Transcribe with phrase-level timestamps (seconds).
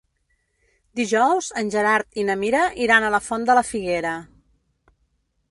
[0.99, 4.17] Dijous en Gerard i na Mira iran a la Font de la Figuera.